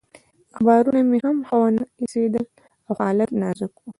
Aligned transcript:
اخبارونه 0.53 1.01
مې 1.09 1.17
هم 1.25 1.37
ښه 1.47 1.55
ونه 1.61 1.83
ایسېدل 2.01 2.45
او 2.87 2.93
حالت 3.03 3.29
نازک 3.41 3.73
و. 3.79 3.83